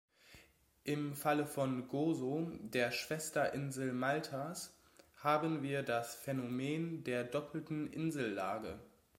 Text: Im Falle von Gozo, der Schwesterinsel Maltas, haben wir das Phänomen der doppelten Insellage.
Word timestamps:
Im 0.83 1.13
Falle 1.13 1.45
von 1.45 1.87
Gozo, 1.87 2.49
der 2.59 2.89
Schwesterinsel 2.91 3.93
Maltas, 3.93 4.75
haben 5.17 5.61
wir 5.61 5.83
das 5.83 6.15
Phänomen 6.15 7.03
der 7.03 7.23
doppelten 7.23 7.85
Insellage. 7.93 8.79